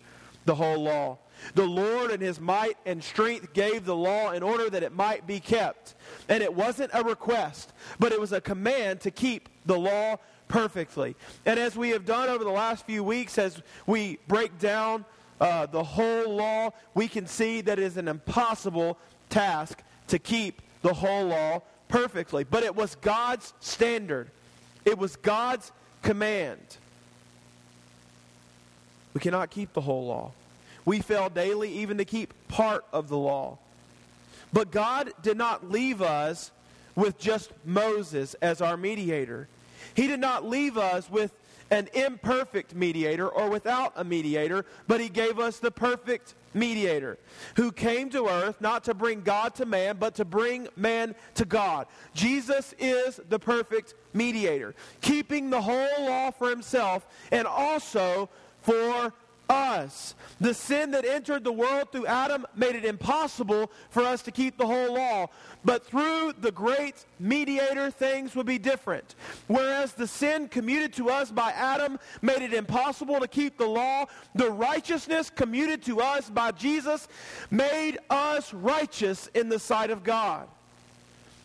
[0.47, 1.19] the whole law.
[1.55, 5.27] The Lord in his might and strength gave the law in order that it might
[5.27, 5.95] be kept.
[6.29, 10.17] And it wasn't a request, but it was a command to keep the law
[10.49, 11.15] perfectly.
[11.47, 15.05] And as we have done over the last few weeks, as we break down
[15.41, 18.99] uh, the whole law, we can see that it is an impossible
[19.31, 22.45] task to keep the whole law perfectly.
[22.45, 24.31] But it was God's standard,
[24.85, 25.73] it was God's
[26.03, 26.61] command.
[29.13, 30.33] We cannot keep the whole law.
[30.85, 33.59] We fail daily even to keep part of the law.
[34.53, 36.51] But God did not leave us
[36.95, 39.49] with just Moses as our mediator.
[39.95, 41.33] He did not leave us with
[41.71, 47.19] an imperfect mediator or without a mediator, but he gave us the perfect mediator
[47.57, 51.45] who came to earth not to bring God to man, but to bring man to
[51.45, 51.87] God.
[52.13, 58.29] Jesus is the perfect mediator, keeping the whole law for himself and also
[58.63, 59.13] for
[59.51, 60.15] us.
[60.41, 64.57] The sin that entered the world through Adam made it impossible for us to keep
[64.57, 65.27] the whole law.
[65.65, 69.17] But through the great mediator, things would be different.
[69.49, 74.07] Whereas the sin commuted to us by Adam made it impossible to keep the law,
[74.35, 77.09] the righteousness commuted to us by Jesus
[77.51, 80.49] made us righteous in the sight of God.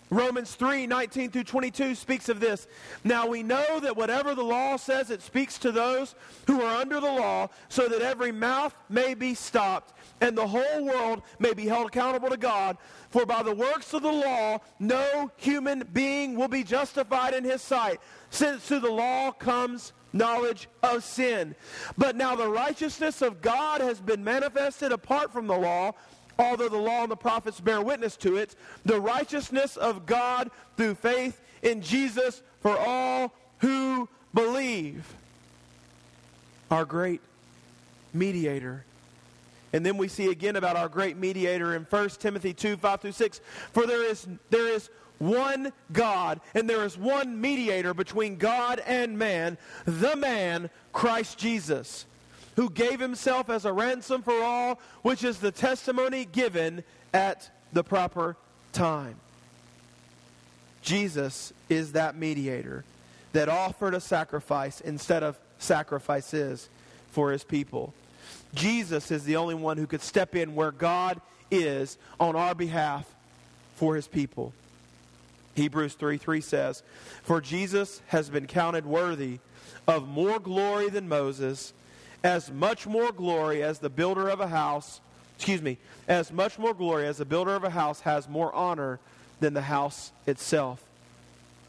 [0.10, 2.68] Romans 3 19 through 22 speaks of this.
[3.04, 6.16] Now we know that whatever the law says, it speaks to those
[6.48, 10.86] who are under the law, so that every mouth may be stopped and the whole
[10.86, 12.78] world may be held accountable to God.
[13.10, 17.62] For by the works of the law, no human being will be justified in his
[17.62, 21.56] sight, since through the law comes knowledge of sin.
[21.98, 25.92] But now the righteousness of God has been manifested apart from the law
[26.38, 30.96] although the law and the prophets bear witness to it, the righteousness of God through
[30.96, 35.06] faith in Jesus for all who believe.
[36.72, 37.22] Our great
[38.14, 38.84] mediator.
[39.74, 43.12] And then we see again about our great mediator in 1 Timothy 2 5 through
[43.12, 43.42] 6.
[43.72, 49.18] For there is, there is one God, and there is one mediator between God and
[49.18, 52.06] man, the man, Christ Jesus
[52.56, 57.84] who gave himself as a ransom for all, which is the testimony given at the
[57.84, 58.38] proper
[58.72, 59.16] time.
[60.82, 62.84] Jesus is that mediator
[63.34, 66.70] that offered a sacrifice instead of sacrifices
[67.12, 67.94] for his people.
[68.54, 71.20] Jesus is the only one who could step in where God
[71.52, 73.06] is on our behalf
[73.76, 74.54] for his people.
[75.56, 76.84] Hebrews 3 3 says,
[77.24, 79.40] For Jesus has been counted worthy
[79.88, 81.74] of more glory than Moses
[82.26, 85.00] as much more glory as the builder of a house,
[85.36, 89.00] excuse me, as much more glory as the builder of a house has more honor
[89.42, 90.82] than the house itself.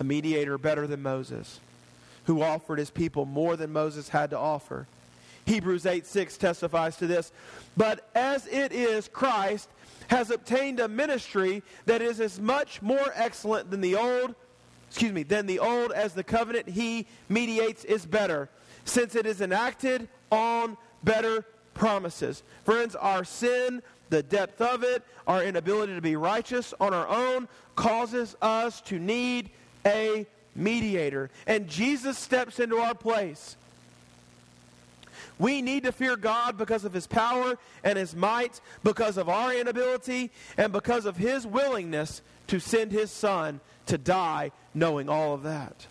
[0.00, 1.60] A mediator better than Moses,
[2.24, 4.86] who offered his people more than Moses had to offer.
[5.44, 7.32] Hebrews 8 6 testifies to this.
[7.76, 9.68] But as it is, Christ
[10.08, 14.34] has obtained a ministry that is as much more excellent than the old,
[14.88, 18.48] excuse me, than the old as the covenant he mediates is better,
[18.86, 21.44] since it is enacted on better
[21.74, 22.42] promises.
[22.64, 27.48] Friends, our sin, the depth of it, our inability to be righteous on our own
[27.74, 29.50] causes us to need
[29.84, 31.30] a mediator.
[31.46, 33.56] And Jesus steps into our place.
[35.38, 39.54] We need to fear God because of his power and his might, because of our
[39.54, 45.42] inability, and because of his willingness to send his son to die, knowing all of
[45.42, 45.86] that.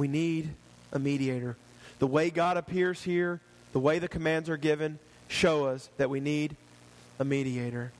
[0.00, 0.48] We need
[0.92, 1.56] a mediator.
[1.98, 3.38] The way God appears here,
[3.74, 4.98] the way the commands are given,
[5.28, 6.56] show us that we need
[7.18, 7.92] a mediator.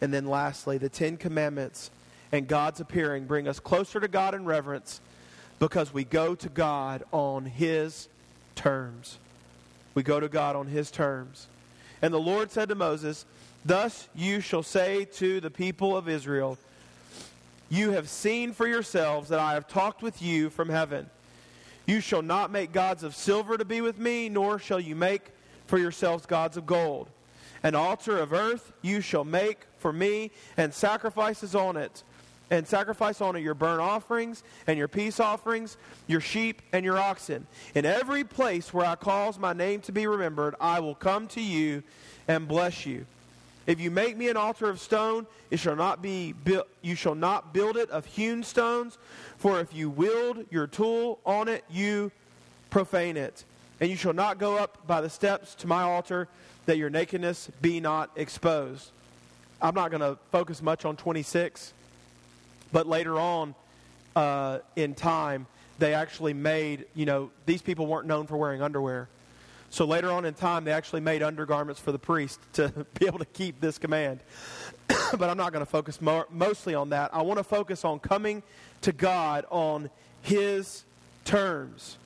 [0.00, 1.90] And then lastly, the Ten Commandments
[2.30, 5.00] and God's appearing bring us closer to God in reverence
[5.58, 8.06] because we go to God on His
[8.54, 9.18] terms.
[9.96, 11.48] We go to God on His terms.
[12.00, 13.26] And the Lord said to Moses,
[13.64, 16.58] Thus you shall say to the people of Israel,
[17.68, 21.10] You have seen for yourselves that I have talked with you from heaven.
[21.90, 25.32] You shall not make gods of silver to be with me, nor shall you make
[25.66, 27.08] for yourselves gods of gold.
[27.64, 32.04] An altar of earth you shall make for me, and sacrifices on it.
[32.48, 35.76] And sacrifice on it your burnt offerings and your peace offerings,
[36.06, 37.48] your sheep and your oxen.
[37.74, 41.40] In every place where I cause my name to be remembered, I will come to
[41.40, 41.82] you
[42.28, 43.04] and bless you.
[43.70, 47.14] If you make me an altar of stone, it shall not be built, you shall
[47.14, 48.98] not build it of hewn stones,
[49.38, 52.10] for if you wield your tool on it, you
[52.70, 53.44] profane it.
[53.80, 56.26] And you shall not go up by the steps to my altar,
[56.66, 58.90] that your nakedness be not exposed.
[59.62, 61.72] I'm not going to focus much on 26,
[62.72, 63.54] but later on
[64.16, 65.46] uh, in time,
[65.78, 69.08] they actually made, you know, these people weren't known for wearing underwear.
[69.70, 72.68] So later on in time, they actually made undergarments for the priest to
[72.98, 74.20] be able to keep this command.
[75.16, 77.14] but I'm not going to focus more, mostly on that.
[77.14, 78.42] I want to focus on coming
[78.82, 79.88] to God on
[80.22, 80.84] His
[81.24, 81.96] terms.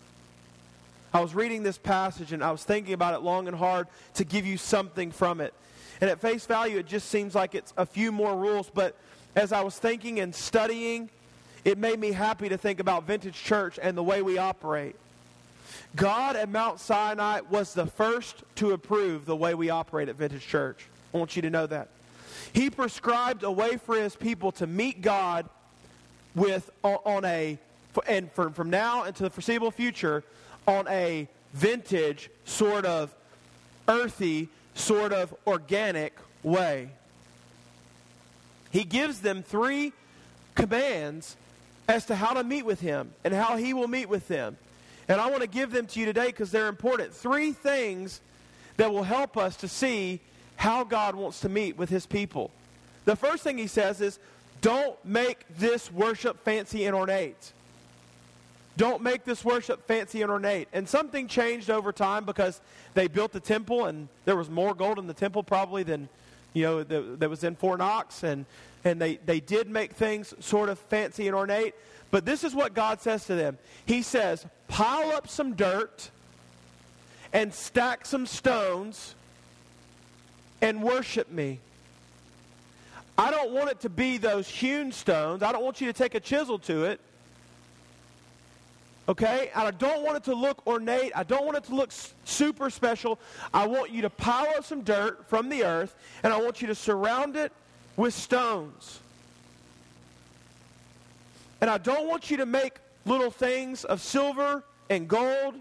[1.13, 4.25] I was reading this passage and I was thinking about it long and hard to
[4.25, 5.55] give you something from it.
[6.01, 8.69] And at face value, it just seems like it's a few more rules.
[8.69, 8.97] But
[9.37, 11.09] as I was thinking and studying,
[11.65, 14.97] it made me happy to think about Vintage Church and the way we operate.
[15.97, 20.47] God at Mount Sinai was the first to approve the way we operate at Vintage
[20.47, 20.87] Church.
[21.13, 21.89] I want you to know that.
[22.53, 25.49] He prescribed a way for his people to meet God
[26.35, 27.59] with on a
[28.09, 30.25] and from, from now into the foreseeable future
[30.67, 33.15] on a vintage sort of
[33.89, 36.91] earthy sort of organic way.
[38.71, 39.93] He gives them three
[40.55, 41.37] commands
[41.87, 44.57] as to how to meet with him and how he will meet with them.
[45.09, 47.13] And I want to give them to you today because they're important.
[47.13, 48.21] Three things
[48.77, 50.21] that will help us to see
[50.57, 52.51] how God wants to meet with his people.
[53.05, 54.19] The first thing he says is,
[54.61, 57.53] don't make this worship fancy and ornate.
[58.77, 60.69] Don't make this worship fancy and ornate.
[60.73, 62.61] And something changed over time because
[62.95, 66.09] they built the temple and there was more gold in the temple probably than,
[66.55, 68.25] you know, that, that was in Fort Knox.
[68.25, 68.47] And,
[68.85, 71.75] and they, they did make things sort of fancy and ornate.
[72.15, 73.59] But this is what God says to them.
[73.87, 76.11] He says, pile up some dirt
[77.33, 79.17] and stack some stones
[80.63, 81.59] and worship me.
[83.19, 85.43] I don't want it to be those hewn stones.
[85.43, 87.01] I don't want you to take a chisel to it.
[89.09, 89.51] Okay?
[89.53, 91.11] I don't want it to look ornate.
[91.17, 91.91] I don't want it to look
[92.25, 93.19] super special.
[93.53, 96.69] I want you to pile up some dirt from the earth, and I want you
[96.69, 97.51] to surround it
[97.97, 99.01] with stones.
[101.65, 102.75] And I don't want you to make
[103.07, 105.55] little things of silver and gold.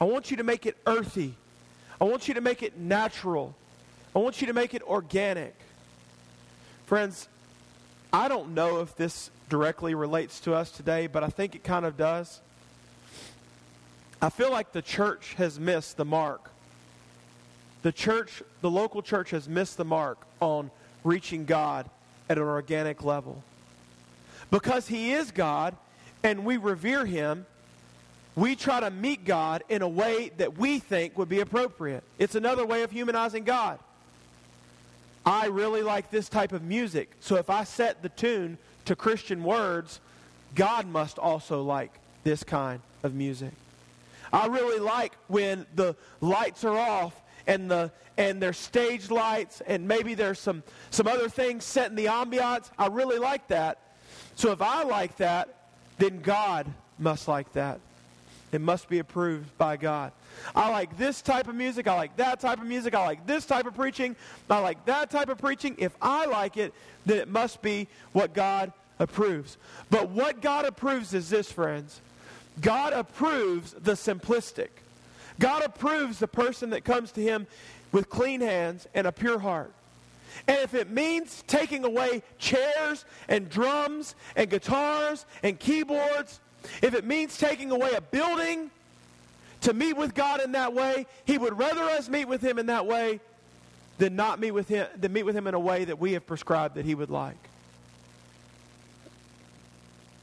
[0.00, 1.36] I want you to make it earthy.
[2.00, 3.54] I want you to make it natural.
[4.12, 5.54] I want you to make it organic.
[6.86, 7.28] Friends,
[8.12, 11.86] I don't know if this directly relates to us today, but I think it kind
[11.86, 12.40] of does.
[14.20, 16.50] I feel like the church has missed the mark.
[17.82, 20.72] The church, the local church has missed the mark on
[21.04, 21.88] reaching God
[22.28, 23.44] at an organic level.
[24.50, 25.76] Because He is God
[26.22, 27.46] and we revere Him,
[28.36, 32.04] we try to meet God in a way that we think would be appropriate.
[32.18, 33.78] It's another way of humanizing God.
[35.26, 39.44] I really like this type of music, so if I set the tune to Christian
[39.44, 40.00] words,
[40.54, 41.92] God must also like
[42.24, 43.52] this kind of music.
[44.32, 47.14] I really like when the lights are off
[47.46, 51.96] and the and there's stage lights and maybe there's some some other things set in
[51.96, 52.70] the ambiance.
[52.78, 53.78] I really like that
[54.40, 55.54] so if I like that,
[55.98, 56.66] then God
[56.98, 57.78] must like that.
[58.52, 60.12] It must be approved by God.
[60.56, 61.86] I like this type of music.
[61.86, 62.94] I like that type of music.
[62.94, 64.16] I like this type of preaching.
[64.48, 65.76] I like that type of preaching.
[65.76, 66.72] If I like it,
[67.04, 69.58] then it must be what God approves.
[69.90, 72.00] But what God approves is this, friends.
[72.62, 74.68] God approves the simplistic.
[75.38, 77.46] God approves the person that comes to him
[77.92, 79.74] with clean hands and a pure heart.
[80.46, 86.40] And if it means taking away chairs and drums and guitars and keyboards,
[86.82, 88.70] if it means taking away a building
[89.62, 92.66] to meet with God in that way, he would rather us meet with him in
[92.66, 93.20] that way
[93.98, 96.26] than not meet with him than meet with him in a way that we have
[96.26, 97.36] prescribed that he would like.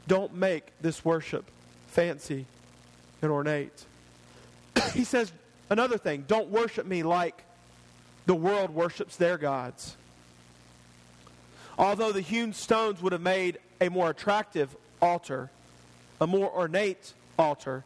[0.08, 1.44] Don't make this worship
[1.88, 2.46] fancy
[3.22, 3.84] and ornate.
[4.94, 5.32] he says
[5.70, 7.44] another thing, don't worship me like
[8.28, 9.96] the world worships their gods.
[11.78, 15.48] Although the hewn stones would have made a more attractive altar,
[16.20, 17.84] a more ornate altar,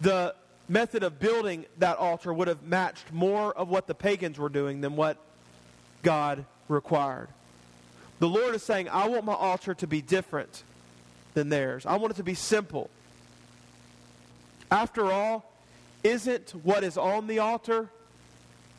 [0.00, 0.34] the
[0.68, 4.80] method of building that altar would have matched more of what the pagans were doing
[4.80, 5.16] than what
[6.02, 7.28] God required.
[8.18, 10.64] The Lord is saying, I want my altar to be different
[11.34, 11.86] than theirs.
[11.86, 12.90] I want it to be simple.
[14.72, 15.52] After all,
[16.02, 17.90] isn't what is on the altar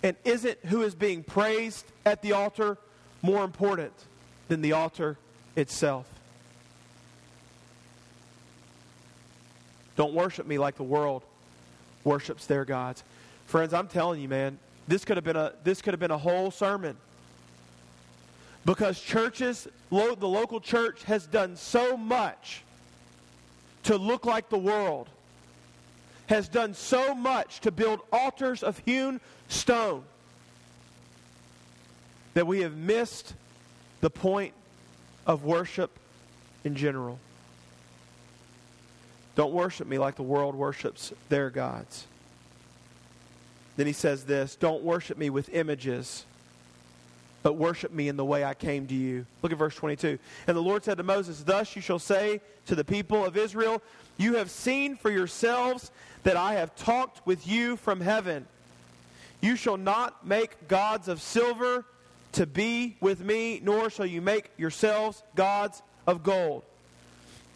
[0.02, 2.78] And isn't who is being praised at the altar
[3.22, 3.93] more important
[4.47, 5.18] than the altar
[5.56, 6.06] itself?
[9.97, 11.24] Don't worship me like the world
[12.06, 13.04] worships their gods.
[13.47, 16.18] Friends, I'm telling you, man, this could have been a this could have been a
[16.18, 16.95] whole sermon.
[18.66, 22.64] Because churches, lo, the local church has done so much
[23.84, 25.10] to look like the world.
[26.30, 30.03] Has done so much to build altars of hewn stone
[32.36, 33.34] that we have missed
[34.01, 34.53] the point
[35.25, 35.91] of worship
[36.63, 37.19] in general.
[39.36, 42.05] Don't worship me like the world worships their gods.
[43.75, 46.25] Then he says this Don't worship me with images,
[47.44, 49.26] but worship me in the way I came to you.
[49.42, 50.20] Look at verse 22.
[50.48, 53.82] And the Lord said to Moses, Thus you shall say to the people of Israel,
[54.18, 55.92] You have seen for yourselves
[56.24, 58.46] that I have talked with you from heaven.
[59.42, 61.86] You shall not make gods of silver
[62.34, 66.64] to be with me, nor shall you make yourselves gods of gold.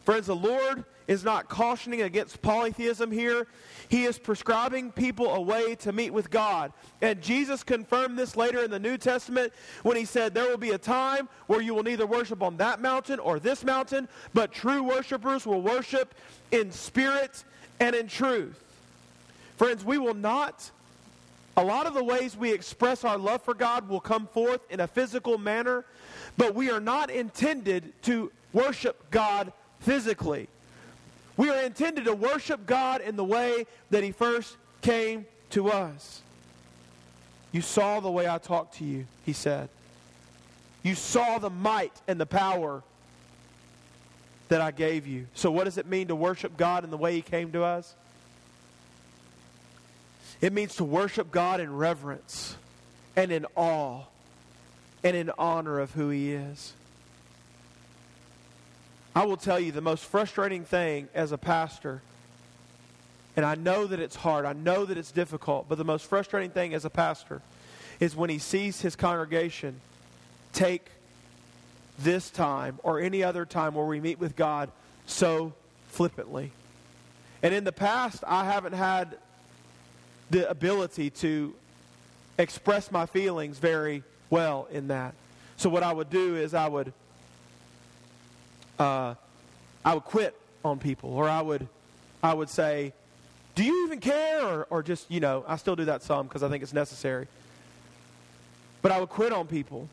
[0.05, 3.47] Friends, the Lord is not cautioning against polytheism here.
[3.89, 6.71] He is prescribing people a way to meet with God.
[7.01, 10.71] And Jesus confirmed this later in the New Testament when he said, There will be
[10.71, 14.83] a time where you will neither worship on that mountain or this mountain, but true
[14.83, 16.15] worshipers will worship
[16.51, 17.43] in spirit
[17.79, 18.59] and in truth.
[19.57, 20.71] Friends, we will not
[21.55, 24.79] a lot of the ways we express our love for God will come forth in
[24.79, 25.85] a physical manner,
[26.35, 30.47] but we are not intended to worship God physically.
[31.35, 36.21] We are intended to worship God in the way that He first came to us.
[37.51, 39.69] You saw the way I talked to you, He said.
[40.83, 42.83] You saw the might and the power
[44.49, 45.27] that I gave you.
[45.33, 47.95] So, what does it mean to worship God in the way He came to us?
[50.41, 52.57] It means to worship God in reverence
[53.15, 54.01] and in awe
[55.03, 56.73] and in honor of who He is.
[59.15, 62.01] I will tell you the most frustrating thing as a pastor,
[63.35, 66.49] and I know that it's hard, I know that it's difficult, but the most frustrating
[66.49, 67.41] thing as a pastor
[67.99, 69.79] is when he sees his congregation
[70.51, 70.89] take
[71.99, 74.71] this time or any other time where we meet with God
[75.05, 75.53] so
[75.89, 76.51] flippantly.
[77.43, 79.17] And in the past, I haven't had
[80.31, 81.53] the ability to
[82.39, 85.13] express my feelings very well in that.
[85.57, 86.93] So what I would do is I would
[88.79, 89.15] uh,
[89.85, 91.67] I would quit on people, or I would
[92.21, 92.93] I would say,
[93.55, 96.43] "Do you even care?" Or, or just you know, I still do that some because
[96.43, 97.27] I think it's necessary.
[98.81, 99.87] But I would quit on people.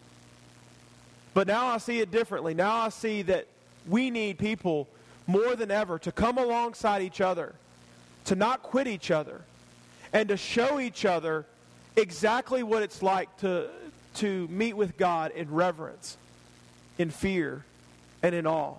[1.33, 2.55] But now I see it differently.
[2.55, 3.47] Now I see that
[3.89, 4.89] we need people
[5.27, 7.55] more than ever to come alongside each other,
[8.25, 9.43] to not quit each other,
[10.13, 11.47] and to show each other
[11.97, 13.69] exactly what it's like to,
[14.17, 16.17] to meet with God in reverence,
[16.99, 17.65] in fear,
[18.23, 18.75] and in awe.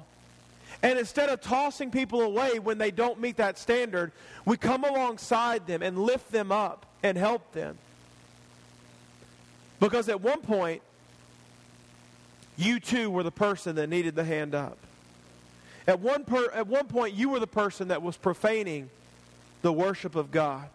[0.83, 4.11] And instead of tossing people away when they don't meet that standard,
[4.45, 7.77] we come alongside them and lift them up and help them.
[9.79, 10.81] Because at one point,
[12.57, 14.77] you too were the person that needed the hand up.
[15.87, 18.89] At one, per, at one point, you were the person that was profaning
[19.61, 20.67] the worship of God.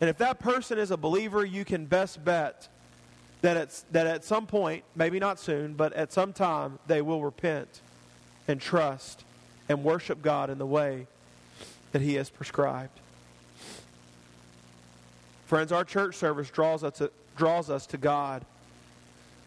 [0.00, 2.68] And if that person is a believer, you can best bet
[3.44, 7.22] that, it's, that at some point, maybe not soon, but at some time, they will
[7.22, 7.82] repent
[8.48, 9.22] and trust
[9.68, 11.06] and worship God in the way
[11.92, 12.98] that He has prescribed.
[15.44, 18.46] Friends, our church service draws us to, draws us to God,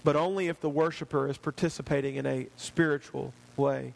[0.04, 3.96] but only if the worshiper is participating in a spiritual way,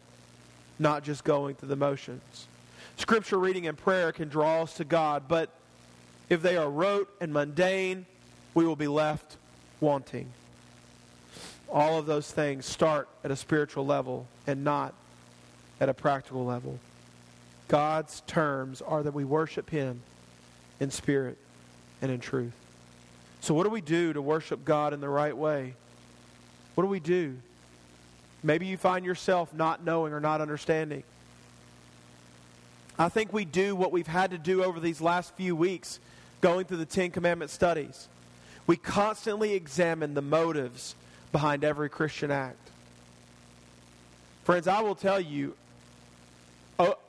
[0.80, 2.48] not just going through the motions.
[2.96, 5.48] Scripture reading and prayer can draw us to God, but
[6.28, 8.04] if they are rote and mundane,
[8.52, 9.36] we will be left
[9.82, 10.32] wanting.
[11.68, 14.94] All of those things start at a spiritual level and not
[15.80, 16.78] at a practical level.
[17.68, 20.00] God's terms are that we worship Him
[20.80, 21.36] in spirit
[22.00, 22.52] and in truth.
[23.40, 25.74] So, what do we do to worship God in the right way?
[26.74, 27.36] What do we do?
[28.42, 31.02] Maybe you find yourself not knowing or not understanding.
[32.98, 35.98] I think we do what we've had to do over these last few weeks
[36.40, 38.08] going through the Ten Commandment studies,
[38.66, 40.94] we constantly examine the motives
[41.32, 42.56] behind every Christian act.
[44.44, 45.54] Friends, I will tell you,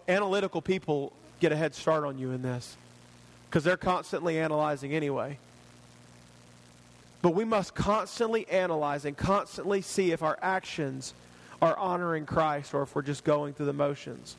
[0.07, 2.75] analytical people get a head start on you in this
[3.49, 5.37] because they're constantly analyzing anyway.
[7.21, 11.13] But we must constantly analyze and constantly see if our actions
[11.61, 14.35] are honoring Christ or if we're just going through the motions.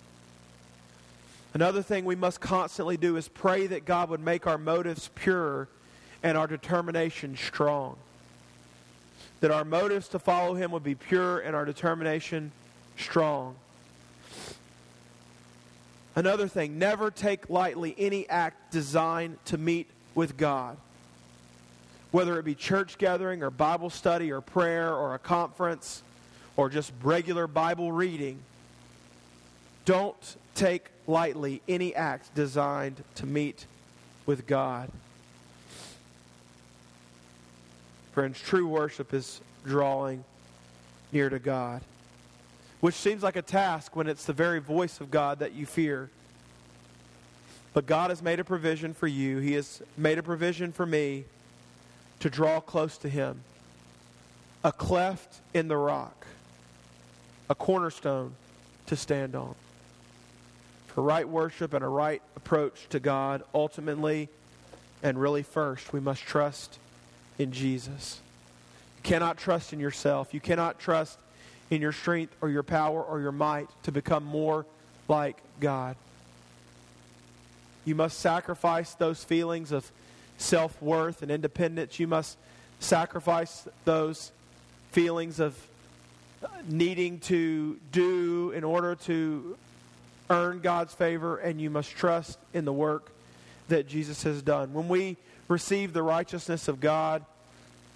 [1.54, 5.68] Another thing we must constantly do is pray that God would make our motives pure
[6.24, 7.96] and our determination strong.
[9.40, 12.50] That our motives to follow him would be pure and our determination
[12.96, 13.54] strong.
[16.16, 20.78] Another thing, never take lightly any act designed to meet with God.
[22.10, 26.02] Whether it be church gathering or Bible study or prayer or a conference
[26.56, 28.38] or just regular Bible reading,
[29.84, 33.66] don't take lightly any act designed to meet
[34.24, 34.90] with God.
[38.14, 40.24] Friends, true worship is drawing
[41.12, 41.82] near to God
[42.84, 46.10] which seems like a task when it's the very voice of God that you fear.
[47.72, 49.38] But God has made a provision for you.
[49.38, 51.24] He has made a provision for me
[52.20, 53.40] to draw close to Him.
[54.64, 56.26] A cleft in the rock,
[57.48, 58.34] a cornerstone
[58.84, 59.54] to stand on.
[60.88, 64.28] For right worship and a right approach to God, ultimately
[65.02, 66.78] and really first, we must trust
[67.38, 68.20] in Jesus.
[68.98, 70.32] You cannot trust in yourself.
[70.32, 71.18] You cannot trust
[71.70, 74.66] in your strength or your power or your might to become more
[75.08, 75.96] like God.
[77.84, 79.90] You must sacrifice those feelings of
[80.38, 81.98] self worth and independence.
[81.98, 82.38] You must
[82.80, 84.32] sacrifice those
[84.92, 85.56] feelings of
[86.68, 89.56] needing to do in order to
[90.30, 93.10] earn God's favor, and you must trust in the work
[93.68, 94.72] that Jesus has done.
[94.72, 95.16] When we
[95.48, 97.24] receive the righteousness of God,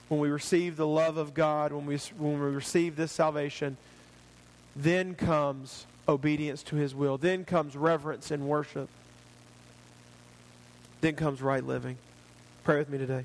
[0.08, 3.76] when we receive the love of God, when we, when we receive this salvation,
[4.74, 7.18] then comes obedience to His will.
[7.18, 8.88] Then comes reverence and worship.
[11.00, 11.98] Then comes right living.
[12.64, 13.24] Pray with me today.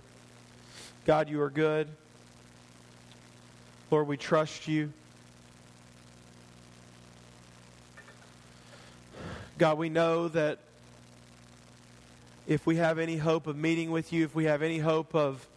[1.06, 1.88] God, you are good.
[3.90, 4.92] Lord, we trust you.
[9.58, 10.60] God, we know that
[12.48, 15.48] if we have any hope of meeting with you, if we have any hope of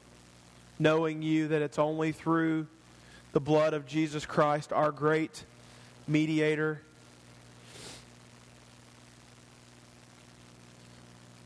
[0.78, 2.66] knowing you that it's only through
[3.32, 5.44] the blood of Jesus Christ, our great
[6.06, 6.80] mediator.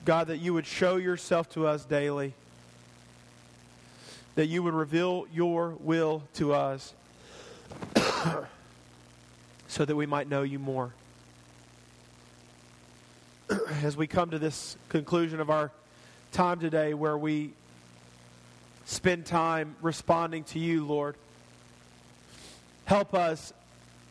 [0.05, 2.35] God, that you would show yourself to us daily,
[4.35, 6.95] that you would reveal your will to us
[9.69, 10.93] so that we might know you more.
[13.83, 15.71] As we come to this conclusion of our
[16.33, 17.53] time today, where we
[18.85, 21.17] spend time responding to you, Lord.
[22.85, 23.53] Help us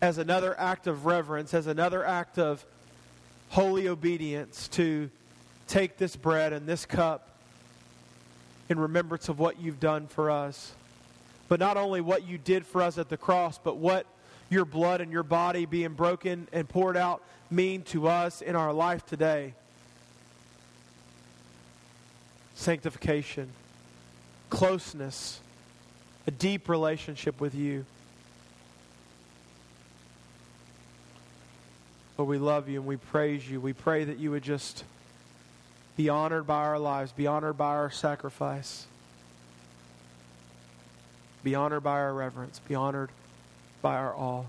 [0.02, 2.66] as another act of reverence, as another act of
[3.50, 5.10] holy obedience to
[5.68, 7.30] take this bread and this cup
[8.70, 10.74] in remembrance of what you've done for us.
[11.48, 14.06] But not only what you did for us at the cross, but what
[14.50, 18.74] your blood and your body being broken and poured out mean to us in our
[18.74, 19.54] life today.
[22.56, 23.50] Sanctification
[24.50, 25.40] closeness,
[26.28, 27.86] a deep relationship with you.
[32.18, 33.62] Lord, we love you and we praise you.
[33.62, 34.84] We pray that you would just
[35.96, 38.88] be honored by our lives, be honored by our sacrifice,
[41.44, 43.10] be honored by our reverence, be honored
[43.82, 44.46] by our all.